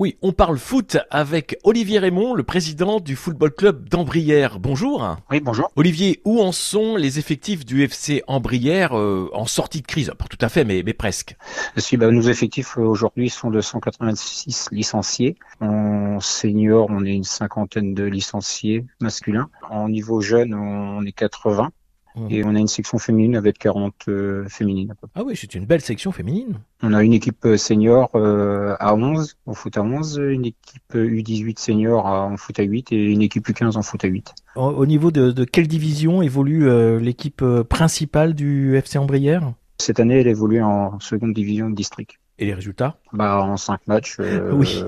Oui, 0.00 0.16
on 0.22 0.32
parle 0.32 0.56
foot 0.56 0.96
avec 1.10 1.58
Olivier 1.62 1.98
Raymond, 1.98 2.32
le 2.32 2.42
président 2.42 3.00
du 3.00 3.16
football 3.16 3.50
club 3.50 3.86
d'Ambrière. 3.86 4.58
Bonjour. 4.58 5.18
Oui, 5.30 5.40
bonjour. 5.40 5.70
Olivier, 5.76 6.22
où 6.24 6.40
en 6.40 6.52
sont 6.52 6.96
les 6.96 7.18
effectifs 7.18 7.66
du 7.66 7.82
FC 7.82 8.22
Ambrière 8.26 8.98
euh, 8.98 9.28
en 9.34 9.44
sortie 9.44 9.82
de 9.82 9.86
crise? 9.86 10.10
Pas 10.18 10.24
tout 10.24 10.38
à 10.40 10.48
fait, 10.48 10.64
mais, 10.64 10.82
mais 10.86 10.94
presque. 10.94 11.36
Si, 11.76 11.98
bah, 11.98 12.10
nos 12.10 12.22
effectifs 12.22 12.78
euh, 12.78 12.80
aujourd'hui 12.80 13.28
sont 13.28 13.50
de 13.50 13.60
186 13.60 14.70
licenciés. 14.72 15.36
En 15.60 16.18
senior, 16.18 16.86
on 16.88 17.04
est 17.04 17.12
une 17.12 17.24
cinquantaine 17.24 17.92
de 17.92 18.04
licenciés 18.04 18.86
masculins. 19.00 19.50
En 19.68 19.90
niveau 19.90 20.22
jeune, 20.22 20.54
on 20.54 21.04
est 21.04 21.12
80. 21.12 21.72
Mmh. 22.16 22.26
Et 22.30 22.44
on 22.44 22.54
a 22.54 22.58
une 22.58 22.68
section 22.68 22.98
féminine 22.98 23.36
avec 23.36 23.58
40 23.58 23.94
euh, 24.08 24.48
féminines. 24.48 24.94
Ah 25.14 25.22
oui, 25.24 25.34
c'est 25.36 25.54
une 25.54 25.64
belle 25.64 25.80
section 25.80 26.10
féminine. 26.12 26.58
On 26.82 26.92
a 26.92 27.02
une 27.02 27.12
équipe 27.12 27.44
euh, 27.44 27.56
senior 27.56 28.10
euh, 28.14 28.74
à 28.80 28.94
11, 28.94 29.36
en 29.46 29.54
foot 29.54 29.76
à 29.76 29.82
11, 29.82 30.20
une 30.30 30.46
équipe 30.46 30.94
U18 30.94 31.58
senior 31.58 32.06
en 32.06 32.36
foot 32.36 32.58
à 32.58 32.62
8 32.62 32.92
et 32.92 33.04
une 33.04 33.22
équipe 33.22 33.48
U15 33.48 33.76
en 33.76 33.82
foot 33.82 34.04
à 34.04 34.08
8. 34.08 34.34
Au, 34.56 34.86
niveau 34.86 35.10
de, 35.10 35.30
de, 35.30 35.44
quelle 35.44 35.68
division 35.68 36.22
évolue 36.22 36.68
l'équipe 36.98 37.44
principale 37.68 38.34
du 38.34 38.76
FC 38.76 38.98
Ambrière 38.98 39.52
Cette 39.78 40.00
année, 40.00 40.20
elle 40.20 40.26
évolue 40.26 40.62
en 40.62 40.98
seconde 40.98 41.32
division 41.32 41.70
de 41.70 41.74
district. 41.74 42.18
Et 42.40 42.46
les 42.46 42.54
résultats? 42.54 42.96
Bah 43.12 43.42
en 43.42 43.58
5 43.58 43.86
matchs, 43.86 44.16
oui. 44.52 44.82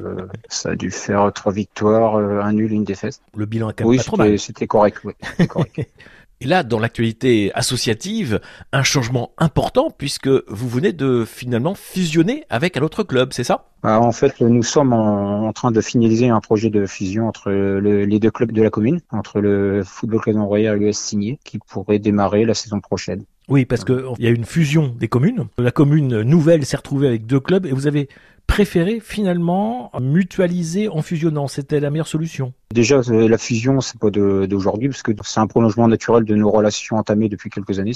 ça 0.49 0.71
a 0.71 0.75
dû 0.75 0.91
faire 0.91 1.31
3 1.33 1.53
victoires, 1.53 2.17
un 2.17 2.53
nul, 2.53 2.73
une 2.73 2.85
défaite. 2.85 3.21
Le 3.37 3.47
bilan 3.47 3.71
est 3.71 3.75
quand 3.75 3.89
même 3.89 3.99
pas 3.99 4.05
trop 4.05 4.17
mal. 4.17 4.39
C'était 4.39 4.67
correct, 4.67 4.99
oui. 5.05 5.13
correct. 5.47 5.89
Et 6.43 6.47
là, 6.47 6.65
dans 6.65 6.81
l'actualité 6.81 7.53
associative, 7.55 8.41
un 8.73 8.83
changement 8.83 9.31
important 9.39 9.93
puisque 9.97 10.27
vous 10.27 10.69
venez 10.69 10.93
de 10.93 11.25
finalement 11.25 11.77
fusionner 11.77 12.43
avec 12.51 12.77
un 12.77 12.81
autre 12.81 13.05
club, 13.05 13.33
c'est 13.33 13.45
ça? 13.45 13.67
Bah, 13.85 14.01
En 14.01 14.11
fait, 14.11 14.41
nous 14.41 14.65
sommes 14.65 14.93
en, 14.93 15.53
train 15.53 15.71
de 15.71 15.81
finaliser 15.81 16.31
un 16.31 16.41
projet 16.41 16.69
de 16.69 16.85
fusion 16.85 17.29
entre 17.29 17.53
les 17.53 18.19
deux 18.19 18.33
clubs 18.33 18.51
de 18.51 18.61
la 18.61 18.71
commune, 18.71 18.99
entre 19.13 19.41
le 19.41 19.85
Football 19.85 20.21
Club 20.21 20.35
d'Envoyer 20.35 20.67
et 20.67 20.75
l'US 20.75 20.97
Signé, 20.97 21.39
qui 21.45 21.61
pourrait 21.61 22.01
démarrer 22.01 22.45
la 22.45 22.55
saison 22.55 22.81
prochaine. 22.81 23.23
Oui, 23.49 23.65
parce 23.65 23.85
qu'il 23.85 24.03
y 24.19 24.27
a 24.27 24.31
une 24.31 24.45
fusion 24.45 24.93
des 24.99 25.09
communes. 25.09 25.47
La 25.59 25.71
commune 25.71 26.23
nouvelle 26.23 26.67
s'est 26.67 26.77
retrouvée 26.77 27.07
avec 27.07 27.25
deux 27.25 27.41
clubs 27.41 27.67
et 27.67 27.73
vous 27.73 27.87
avez 27.87 28.09
préféré 28.47 29.01
finalement 29.01 29.91
mutualiser 30.01 30.89
en 30.89 31.03
fusionnant 31.03 31.49
C'était 31.49 31.81
la 31.81 31.91
meilleure 31.91 32.07
solution 32.07 32.53
Déjà, 32.73 33.01
euh, 33.09 33.29
la 33.29 33.39
fusion, 33.39 33.81
c'est 33.81 33.99
pas 33.99 34.11
d'aujourd'hui, 34.11 34.89
parce 34.89 35.03
que 35.03 35.13
c'est 35.25 35.41
un 35.41 35.47
prolongement 35.47 35.89
naturel 35.89 36.25
de 36.25 36.35
nos 36.35 36.51
relations 36.51 36.97
entamées 36.97 37.29
depuis 37.29 37.51
quelques 37.51 37.79
années, 37.79 37.93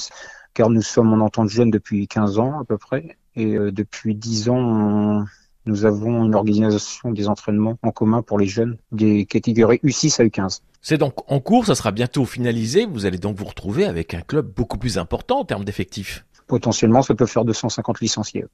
car 0.54 0.70
nous 0.70 0.82
sommes 0.82 1.12
en 1.12 1.24
entente 1.24 1.48
jeune 1.48 1.70
depuis 1.70 2.08
15 2.08 2.38
ans 2.38 2.60
à 2.60 2.64
peu 2.64 2.78
près, 2.78 3.16
et 3.34 3.54
euh, 3.54 3.70
depuis 3.70 4.14
10 4.14 4.48
ans, 4.48 5.24
nous 5.66 5.84
avons 5.84 6.24
une 6.24 6.34
organisation 6.34 7.10
des 7.10 7.28
entraînements 7.28 7.76
en 7.82 7.90
commun 7.90 8.22
pour 8.22 8.38
les 8.38 8.46
jeunes 8.46 8.76
des 8.92 9.26
catégories 9.26 9.80
U6 9.82 10.20
à 10.20 10.24
U15. 10.24 10.60
C'est 10.80 10.98
donc 10.98 11.30
en 11.30 11.40
cours, 11.40 11.66
ça 11.66 11.74
sera 11.74 11.90
bientôt 11.90 12.24
finalisé, 12.24 12.86
vous 12.86 13.06
allez 13.06 13.18
donc 13.18 13.36
vous 13.36 13.44
retrouver 13.44 13.84
avec 13.84 14.14
un 14.14 14.20
club 14.20 14.52
beaucoup 14.54 14.78
plus 14.78 14.98
important 14.98 15.40
en 15.40 15.44
termes 15.44 15.64
d'effectifs. 15.64 16.24
Potentiellement, 16.46 17.02
ça 17.02 17.14
peut 17.14 17.26
faire 17.26 17.44
250 17.44 18.00
licenciés. 18.00 18.44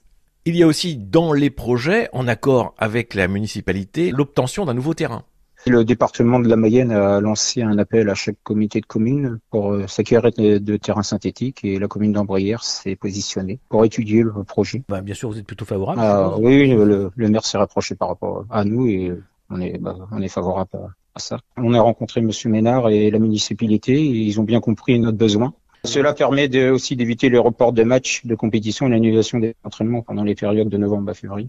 Il 0.44 0.56
y 0.56 0.64
a 0.64 0.66
aussi 0.66 0.96
dans 0.96 1.32
les 1.32 1.50
projets, 1.50 2.08
en 2.12 2.26
accord 2.26 2.74
avec 2.76 3.14
la 3.14 3.28
municipalité, 3.28 4.10
l'obtention 4.10 4.64
d'un 4.64 4.74
nouveau 4.74 4.92
terrain. 4.92 5.22
Le 5.66 5.84
département 5.84 6.40
de 6.40 6.48
la 6.48 6.56
Mayenne 6.56 6.90
a 6.90 7.20
lancé 7.20 7.62
un 7.62 7.78
appel 7.78 8.10
à 8.10 8.14
chaque 8.14 8.42
comité 8.42 8.80
de 8.80 8.86
communes 8.86 9.38
pour 9.50 9.72
euh, 9.72 9.86
s'acquérir 9.86 10.32
de 10.32 10.76
terrains 10.76 11.04
synthétiques 11.04 11.64
et 11.64 11.78
la 11.78 11.86
commune 11.86 12.12
d'Ambrière 12.12 12.64
s'est 12.64 12.96
positionnée 12.96 13.60
pour 13.68 13.84
étudier 13.84 14.24
le 14.24 14.32
projet. 14.42 14.82
Bah, 14.88 15.00
bien 15.00 15.14
sûr, 15.14 15.30
vous 15.30 15.38
êtes 15.38 15.46
plutôt 15.46 15.64
favorable. 15.64 16.00
Ah, 16.02 16.36
oui, 16.36 16.66
le, 16.74 17.12
maire 17.28 17.44
s'est 17.44 17.58
rapproché 17.58 17.94
par 17.94 18.08
rapport 18.08 18.44
à 18.50 18.64
nous 18.64 18.88
et 18.88 19.12
on 19.48 19.60
est, 19.60 19.78
bah, 19.78 19.94
on 20.10 20.20
est 20.20 20.28
favorable 20.28 20.70
à, 21.14 21.20
ça. 21.20 21.38
On 21.56 21.72
a 21.72 21.80
rencontré 21.80 22.20
Monsieur 22.20 22.50
Ménard 22.50 22.88
et 22.88 23.12
la 23.12 23.20
municipalité 23.20 23.92
et 23.92 24.22
ils 24.26 24.40
ont 24.40 24.44
bien 24.44 24.60
compris 24.60 24.98
notre 24.98 25.18
besoin. 25.18 25.54
Cela 25.84 26.12
permet 26.14 26.48
de, 26.48 26.70
aussi 26.70 26.94
d'éviter 26.94 27.28
les 27.28 27.38
reports 27.38 27.72
de 27.72 27.82
matchs, 27.82 28.24
de 28.24 28.36
compétition 28.36 28.86
et 28.86 28.90
l'annulation 28.90 29.40
des 29.40 29.56
entraînements 29.64 30.02
pendant 30.02 30.22
les 30.22 30.36
périodes 30.36 30.68
de 30.68 30.76
novembre 30.76 31.10
à 31.10 31.14
février. 31.14 31.48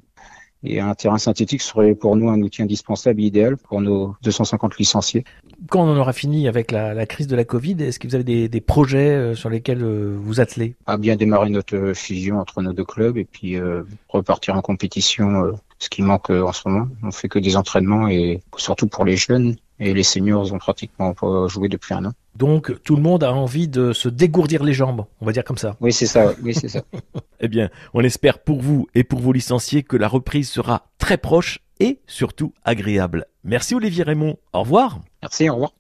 Et 0.64 0.80
un 0.80 0.96
terrain 0.96 1.18
synthétique 1.18 1.62
serait 1.62 1.94
pour 1.94 2.16
nous 2.16 2.30
un 2.30 2.42
outil 2.42 2.62
indispensable 2.62 3.22
et 3.22 3.26
idéal 3.26 3.58
pour 3.58 3.82
nos 3.82 4.16
250 4.24 4.78
licenciés. 4.78 5.26
Quand 5.70 5.84
on 5.84 5.98
aura 5.98 6.14
fini 6.14 6.48
avec 6.48 6.72
la, 6.72 7.06
crise 7.06 7.28
de 7.28 7.36
la 7.36 7.44
Covid, 7.44 7.76
est-ce 7.84 8.00
que 8.00 8.08
vous 8.08 8.16
avez 8.16 8.48
des, 8.48 8.62
projets 8.62 9.10
euh, 9.10 9.36
sur 9.36 9.50
lesquels 9.50 9.84
euh, 9.84 10.18
vous 10.20 10.40
attelez? 10.40 10.76
À 10.86 10.98
bien 10.98 11.18
démarrer 11.18 11.50
notre 11.50 11.92
fusion 11.94 12.40
entre 12.40 12.62
nos 12.62 12.72
deux 12.72 12.86
clubs 12.86 13.18
et 13.18 13.26
puis 13.26 13.58
euh, 13.58 13.84
repartir 14.08 14.56
en 14.56 14.62
compétition, 14.62 15.52
ce 15.80 15.90
qui 15.90 16.02
manque 16.02 16.30
en 16.30 16.54
ce 16.54 16.68
moment. 16.68 16.88
On 17.04 17.12
fait 17.12 17.28
que 17.28 17.40
des 17.40 17.58
entraînements 17.58 18.08
et 18.08 18.42
surtout 18.58 18.88
pour 18.88 19.04
les 19.04 19.18
jeunes, 19.18 19.58
et 19.80 19.94
les 19.94 20.04
seniors 20.04 20.54
ont 20.54 20.58
pratiquement 20.58 21.14
pas 21.14 21.48
joué 21.48 21.70
depuis 21.70 21.94
un 21.94 22.06
an. 22.06 22.12
Donc 22.36 22.82
tout 22.84 22.96
le 22.96 23.02
monde 23.02 23.24
a 23.24 23.34
envie 23.34 23.68
de 23.68 23.94
se 23.94 24.10
dégourdir 24.10 24.64
les 24.64 24.74
jambes, 24.74 25.06
on 25.22 25.26
va 25.26 25.32
dire 25.32 25.44
comme 25.44 25.58
ça. 25.58 25.76
Oui, 25.82 25.94
c'est 25.94 26.06
ça. 26.06 26.34
Oui, 26.42 26.54
c'est 26.54 26.70
ça. 26.70 26.82
eh 27.40 27.48
bien, 27.48 27.70
on 27.94 28.02
espère 28.02 28.40
pour 28.40 28.62
vous 28.62 28.88
et 28.96 29.04
pour 29.04 29.20
vos 29.20 29.32
licenciés 29.32 29.84
que 29.84 29.98
la 29.98 30.08
reprise 30.08 30.50
sera 30.50 30.88
très 30.98 31.18
proche 31.18 31.60
et 31.80 32.00
surtout 32.08 32.54
agréable. 32.64 33.26
Merci 33.44 33.76
Olivier 33.76 34.04
Raymond. 34.04 34.38
Au 34.54 34.62
revoir. 34.62 35.00
Merci, 35.22 35.50
au 35.50 35.54
revoir. 35.54 35.74